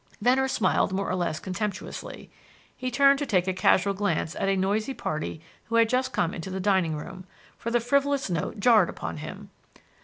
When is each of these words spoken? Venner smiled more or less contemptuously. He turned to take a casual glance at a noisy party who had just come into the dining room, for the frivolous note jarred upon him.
Venner 0.19 0.47
smiled 0.47 0.91
more 0.91 1.07
or 1.07 1.13
less 1.13 1.39
contemptuously. 1.39 2.31
He 2.75 2.89
turned 2.89 3.19
to 3.19 3.25
take 3.27 3.47
a 3.47 3.53
casual 3.53 3.93
glance 3.93 4.35
at 4.35 4.49
a 4.49 4.55
noisy 4.57 4.95
party 4.95 5.41
who 5.65 5.75
had 5.75 5.89
just 5.89 6.11
come 6.11 6.33
into 6.33 6.49
the 6.49 6.59
dining 6.59 6.95
room, 6.95 7.23
for 7.55 7.69
the 7.69 7.79
frivolous 7.79 8.27
note 8.27 8.59
jarred 8.59 8.89
upon 8.89 9.17
him. 9.17 9.51